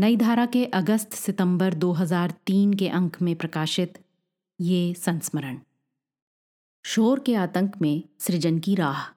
[0.00, 3.98] नई धारा के अगस्त सितंबर 2003 के अंक में प्रकाशित
[4.60, 5.58] ये संस्मरण।
[6.84, 9.08] शोर के आतंक में सृजन की राह।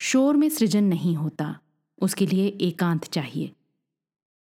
[0.00, 1.60] शोर में सृजन नहीं होता,
[1.98, 3.52] उसके लिए एकांत चाहिए।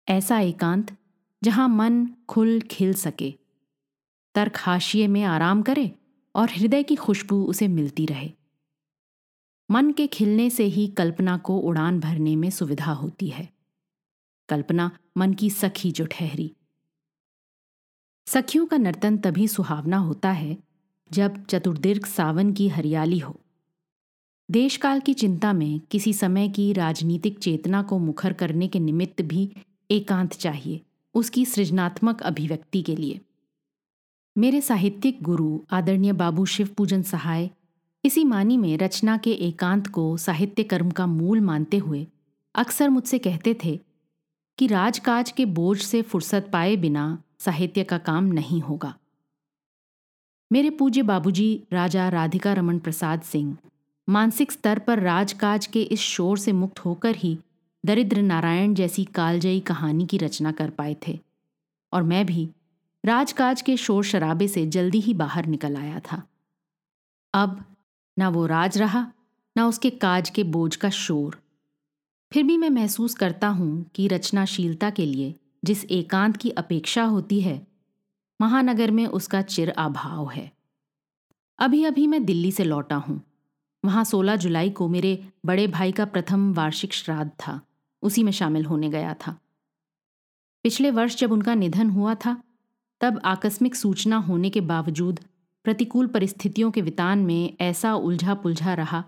[0.08, 0.96] ऐसा एकांत
[1.44, 3.34] जहाँ मन खुल खिल सके,
[4.34, 5.94] तर्क हाशिए में आराम करे
[6.34, 8.32] और हृदय की खुशबू उसे मिलती रहे।
[9.70, 13.51] मन के खिलने से ही कल्पना को उड़ान भरने में सुविधा होती है।
[14.48, 16.52] कल्पना मन की सखी जो ठहरी।
[18.26, 20.56] सखियों का नर्तन तभी सुहावना होता है
[21.12, 23.40] जब चतुर्दीर्घ सावन की हरियाली हो।
[24.50, 29.50] देशकाल की चिंता में किसी समय की राजनीतिक चेतना को मुखर करने के निमित्त भी
[29.90, 30.80] एकांत चाहिए
[31.14, 33.20] उसकी सृजनात्मक अभिव्यक्ति के लिए।
[34.38, 37.50] मेरे साहित्यिक गुरु आदरणीय बाबू शिव पूजन सहाय
[38.04, 42.06] इसी मानी में रचना के एकांत को साहित्य कर्म का मूल मानते हुए
[42.54, 43.80] अक्सर मुझसे कहते थे
[44.62, 48.94] कि राजकाज के बोझ से फुर्सत पाए बिना साहित्य का काम नहीं होगा।
[50.52, 53.56] मेरे पूज्य बाबूजी, राजा राधिका रमन प्रसाद सिंह,
[54.08, 57.38] मानसिक स्तर पर राजकाज के इस शोर से मुक्त होकर ही
[57.86, 61.18] दरिद्र नारायण जैसी कालजयी कहानी की रचना कर पाए थे
[61.92, 62.48] और मैं भी
[63.04, 66.22] राजकाज के शोर शराबे से जल्दी ही बाहर निकल आया था।
[67.34, 67.64] अब
[68.18, 69.12] ना वो राज रहा,
[69.56, 71.41] ना उसके काज के बोझ का शोर।
[72.32, 77.40] फिर भी मैं महसूस करता हूँ कि रचनाशीलता के लिए जिस एकांत की अपेक्षा होती
[77.40, 77.66] है,
[78.40, 80.52] महानगर में उसका चिर अभाव है।
[81.58, 83.22] अभी अभी मैं दिल्ली से लौटा हूँ।
[83.84, 87.60] वहाँ 16 जुलाई को मेरे बड़े भाई का प्रथम वार्षिक श्राद्ध था।
[88.02, 89.38] उसी में शामिल होने गया था।
[90.62, 92.42] पिछले वर्ष जब उनका निधन हुआ था,
[93.00, 95.20] तब आकस्मिक सूचना होने के बावजूद
[95.64, 99.04] प्रतिकूल परिस्थितियों के वितान में ऐसा उलझा पुलझा रहा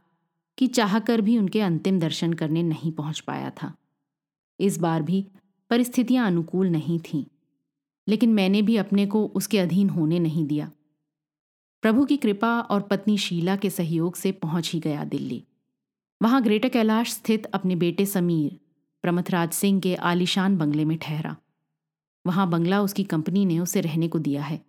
[0.59, 3.73] कि चाहकर भी उनके अंतिम दर्शन करने नहीं पहुँच पाया था।
[4.61, 5.27] इस बार भी
[5.71, 7.25] परिस्थितियाँ अनुकूल नहीं थीं,
[8.07, 10.71] लेकिन मैंने भी अपने को उसके अधीन होने नहीं दिया।
[11.83, 15.43] प्रभु की कृपा और पत्नी शीला के सहयोग से पहुँच ही गया दिल्ली।
[16.21, 18.59] वहाँ ग्रेटर कैलाश स्थित अपने बेटे समीर,
[19.05, 21.37] प्रमथराज सिंह के आलिशान बंगले में ठहरा।
[22.25, 24.61] वहाँ बंगला उसकी कंपनी ने उसे रहने को दिया है।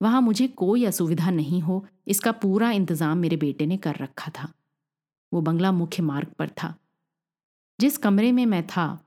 [0.00, 4.52] वहाँ मुझे कोई असुविधा नहीं हो, इसका पूरा इंतज़ाम मेरे बेटे ने कर रखा था।
[5.34, 6.74] वो बंगला मुख्य मार्ग पर था।
[7.80, 9.04] जिस कमरे में मैं था,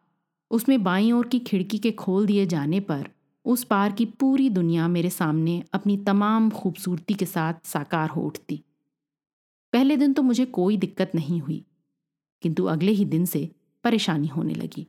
[0.51, 3.07] उसमें बाईं ओर की खिड़की के खोल दिए जाने पर
[3.45, 8.63] उस पार की पूरी दुनिया मेरे सामने अपनी तमाम खूबसूरती के साथ साकार हो उठती।
[9.73, 11.65] पहले दिन तो मुझे कोई दिक्कत नहीं हुई,
[12.41, 13.49] किंतु अगले ही दिन से
[13.83, 14.87] परेशानी होने लगी।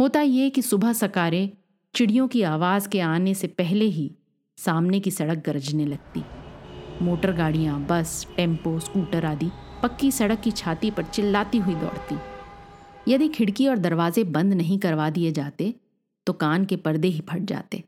[0.00, 1.52] होता ये कि सुबह सकारे
[1.94, 4.10] चिड़ियों की आवाज़ के आने से पहले ही
[4.58, 6.22] सामने की सड़क गरजने लगती।
[7.02, 9.50] मोटर गाड़ियाँ, बस, टेंपो, स्कूटर आदि
[9.84, 12.16] पक्की सड़क की छाती पर चिल्लाती हुई दौड़ती।
[13.12, 15.74] यदि खिड़की और दरवाजे बंद नहीं करवा दिए जाते
[16.26, 17.84] तो कान के पर्दे ही फट जाते।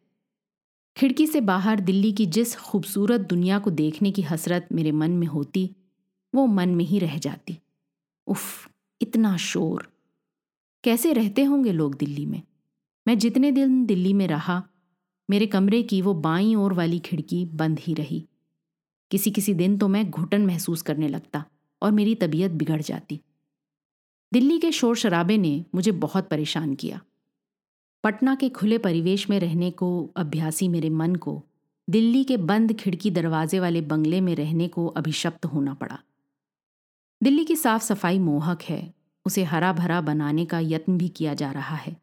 [0.97, 5.27] खिड़की से बाहर दिल्ली की जिस खूबसूरत दुनिया को देखने की हसरत मेरे मन में
[5.27, 5.71] होती,
[6.35, 7.59] वो मन में ही रह जाती।
[8.27, 8.71] उफ,
[9.03, 9.93] इतना शोर।
[10.85, 12.43] कैसे रहते होंगे लोग दिल्ली में?
[13.09, 14.63] मैं जितने दिन दिल्ली में रहा,
[15.31, 18.29] मेरे कमरे की वो बाईं ओर वाली खिड़की बंद ही रही।
[19.11, 21.45] किसी किसी दिन तो मैं घुटन महसूस करने लगता।
[21.87, 23.21] और मेरी तबीयत बिगड़ जाती।
[24.33, 27.01] दिल्ली के शोर शराबे ने मुझे बहुत परेशान किया।
[28.05, 31.43] पटना के खुले परिवेश में रहने को, अभ्यासी मेरे मन को,
[31.89, 35.99] दिल्ली के बंद खिड़की दरवाजे वाले बंगले में रहने को अभिशप्त होना पड़ा।
[37.23, 38.95] दिल्ली की साफ़ सफ़ाई मोहक है,
[39.27, 41.97] उसे हरा भरा बनाने का यत्न भी किया जा रहा है,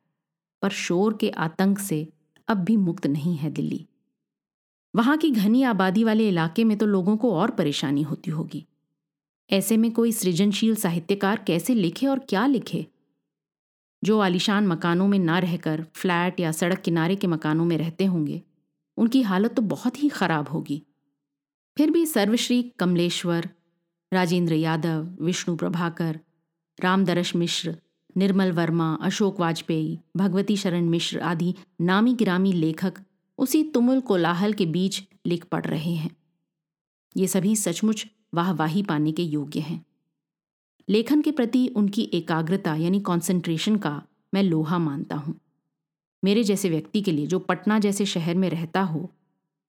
[0.62, 2.08] पर शोर के आतंक से
[2.48, 3.86] अब भी मुक्त नहीं है दिल्ली।
[4.96, 8.66] वहाँ की घनी आबादी वाले इलाके में तो लोगों को और परेशानी होती होगी।
[9.52, 12.88] ऐसे में कोई सृजनशील साहित्यकार कैसे लिखे और क्या लिखे?
[14.04, 18.42] जो आलिशान मकानों में ना रहकर, फ्लैट या सड़क किनारे के मकानों में रहते होंगे,
[18.98, 20.84] उनकी हालत तो बहुत ही खराब होगी।
[21.78, 23.50] फिर भी सर्वश्री कमलेश्वर,
[24.14, 26.20] राजेंद्र यादव, विष्णु प्रभाकर,
[26.80, 27.78] रामदरश मिश्र,
[28.18, 32.94] निर्मल वर्मा, अशोक वाजपेयी, भगवती शरण मिश्र आदि नामी गिरामी लेखक
[33.38, 36.16] उसी तुमुल कोलाहल के बीच लिख पढ़ रहे हैं।
[37.18, 39.86] ये सभी सचमुच वाहवाही पाने के योग्य हैं।
[40.90, 44.04] लेखन के प्रति उनकी एकाग्रता, यानी कंसंट्रेशन का
[44.34, 45.40] मैं लोहा मानता हूँ।
[46.24, 49.12] मेरे जैसे व्यक्ति के लिए, जो पटना जैसे शहर में रहता हो,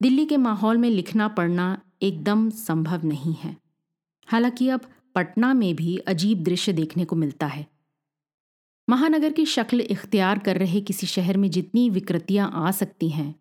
[0.03, 3.57] दिल्ली के माहौल में लिखना पढ़ना एकदम संभव नहीं है।
[4.27, 4.81] हालाँकि अब
[5.15, 7.67] पटना में भी अजीब दृश्य देखने को मिलता है।
[8.91, 13.35] महानगर की शक्ल इख्तियार कर रहे किसी शहर में जितनी विकृतियाँ आ सकती हैं,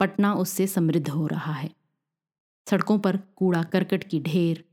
[0.00, 1.75] पटना उससे समृद्ध हो रहा है।
[2.66, 4.64] सड़कों पर कूड़ा करकट की ढेर,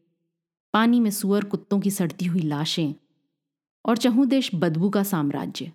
[0.73, 2.93] पानी में सुअर कुत्तों की सड़ती हुई लाशें
[3.85, 5.71] और चहुदेश बदबू का साम्राज्य।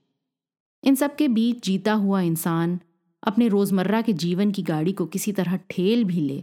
[0.85, 2.79] इन सब के बीच जीता हुआ इंसान
[3.23, 6.43] अपने रोज़मर्रा के जीवन की गाड़ी को किसी तरह ठेल भी ले,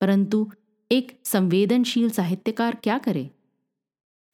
[0.00, 0.50] परंतु
[0.90, 3.30] एक संवेदनशील साहित्यकार क्या करे?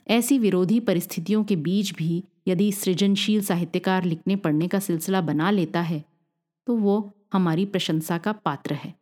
[0.06, 5.80] ऐसी विरोधी परिस्थितियों के बीच भी यदि सृजनशील साहित्यकार लिखने पढ़ने का सिलसिला बना लेता
[5.80, 6.04] है
[6.66, 8.94] तो वो हमारी प्रशंसा का पात्र है।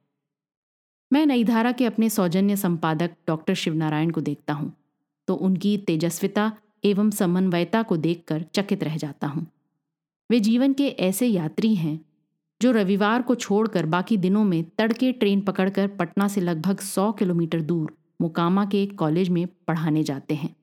[1.12, 4.72] मैं नई धारा के अपने सौजन्य संपादक डॉक्टर शिवनारायण को देखता हूँ
[5.28, 6.50] तो उनकी तेजस्विता
[6.84, 9.46] एवं समन्वयता को देखकर चकित रह जाता हूँ।
[10.30, 12.00] वे जीवन के ऐसे यात्री हैं,
[12.60, 17.60] जो रविवार को छोड़कर बाकी दिनों में तड़के ट्रेन पकड़कर पटना से लगभग सौ किलोमीटर
[17.60, 20.54] दूर मुकामा के एक कॉलेज में पढ़ाने जाते हैं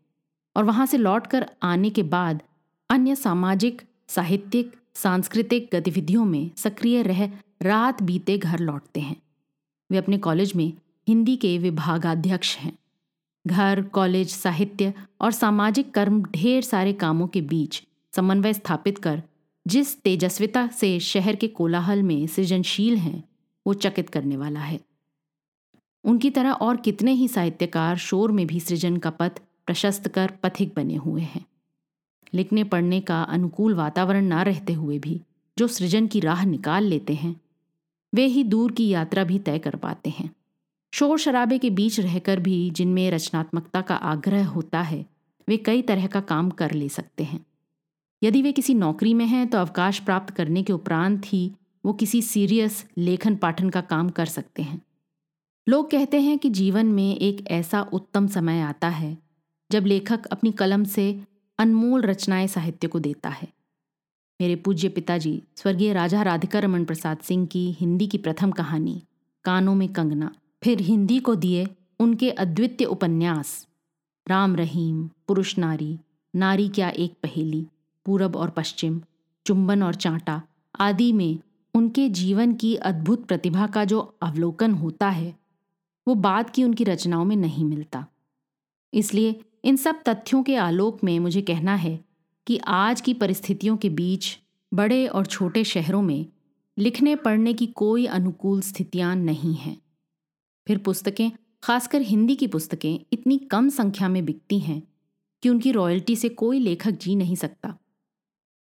[0.56, 2.42] और वहाँ से लौटकर आने के बाद
[2.90, 7.26] अन्य सामाजिक, साहित्यिक, सांस्कृतिक गतिविधियों में सक्रिय रह
[7.64, 9.16] रात बीते घर लौटते हैं।
[9.92, 10.74] वे अपने कॉलेज में
[11.08, 12.78] हिंदी के विभागाध्यक्ष हैं।
[13.48, 17.84] घर, कॉलेज, साहित्य और सामाजिक कर्म ढेर सारे कामों के बीच
[18.16, 19.24] समन्वय स्थापित कर
[19.68, 23.24] जिस तेजस्विता से शहर के कोलाहल में सृजनशील हैं,
[23.68, 24.80] वो चकित करने वाला है।
[26.04, 30.74] उनकी तरह और कितने ही साहित्यकार शोर में भी सृजन का पथ प्रशस्त कर पथिक
[30.76, 31.46] बने हुए हैं।
[32.34, 35.22] लिखने पढ़ने का अनुकूल वातावरण ना रहते हुए भी
[35.58, 37.42] जो सृजन की राह निकाल लेते हैं
[38.14, 40.30] वे ही दूर की यात्रा भी तय कर पाते हैं।
[40.94, 45.06] शोर शराबे के बीच रहकर भी जिनमें रचनात्मकता का आग्रह होता है,
[45.48, 47.46] वे कई तरह का काम कर ले सकते हैं।
[48.24, 51.52] यदि वे किसी नौकरी में हैं तो अवकाश प्राप्त करने के उपरांत ही
[51.86, 54.82] वो किसी सीरियस लेखन पाठन का काम कर सकते हैं।
[55.68, 59.18] लोग कहते हैं कि जीवन में एक ऐसा उत्तम समय आता है,
[59.72, 61.24] जब लेखक अपनी कलम से
[61.60, 63.48] अनमोल रचनाएँ साहित्य को देता है।
[64.42, 69.04] मेरे पूज्य पिताजी, स्वर्गीय राजा राधिका रमन प्रसाद सिंह की हिंदी की प्रथम कहानी,
[69.46, 70.32] कानों में कंगना,
[70.64, 71.68] फिर हिंदी को दिए
[72.00, 73.68] उनके अद्वितीय उपन्यास,
[74.28, 76.00] राम रहीम, पुरुष नारी
[76.36, 77.68] नारी क्या एक पहेली,
[78.06, 79.02] पूरब और पश्चिम,
[79.46, 80.42] चुंबन और चांटा
[80.80, 81.40] आदि में
[81.74, 85.36] उनके जीवन की अद्भुत प्रतिभा का जो अवलोकन होता है,
[86.08, 88.06] वो बाद की उनकी रचनाओं में नहीं मिलता।
[88.94, 92.09] इसलिए इन सब तथ्यों के आलोक में मुझे कहना है
[92.50, 94.40] कि आज की परिस्थितियों के बीच
[94.74, 96.26] बड़े और छोटे शहरों में
[96.78, 99.82] लिखने पढ़ने की कोई अनुकूल स्थितियाँ नहीं हैं।
[100.68, 101.32] फिर पुस्तकें,
[101.64, 104.84] खासकर हिंदी की पुस्तकें, इतनी कम संख्या में बिकती हैं
[105.44, 107.78] कि उनकी रॉयल्टी से कोई लेखक जी नहीं सकता।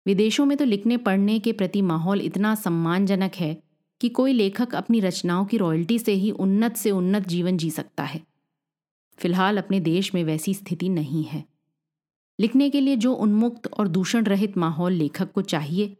[0.05, 3.63] विदेशों में तो लिखने पढ़ने के प्रति माहौल इतना सम्मानजनक है
[4.01, 8.03] कि कोई लेखक अपनी रचनाओं की रॉयल्टी से ही उन्नत से उन्नत जीवन जी सकता
[8.03, 8.21] है।
[9.17, 11.50] फ़िलहाल अपने देश में वैसी स्थिति नहीं है।
[12.41, 15.97] लिखने के लिए जो उन्मुक्त और दूषण रहित माहौल लेखक को चाहिए,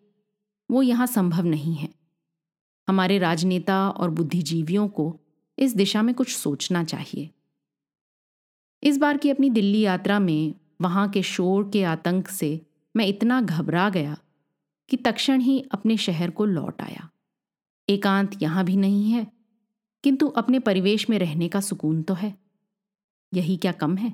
[0.69, 1.89] वो यहाँ संभव नहीं है।
[2.87, 5.19] हमारे राजनेता और बुद्धिजीवियों को
[5.57, 7.29] इस दिशा में कुछ सोचना चाहिए।
[8.83, 12.49] इस बार की अपनी दिल्ली यात्रा में वहाँ के शोर के आतंक से
[12.95, 14.17] मैं इतना घबरा गया
[14.89, 17.09] कि तक्षण ही अपने शहर को लौट आया।
[17.89, 19.27] एकांत यहाँ भी नहीं है,
[20.03, 22.35] किंतु अपने परिवेश में रहने का सुकून तो है।
[23.33, 24.13] यही क्या कम है?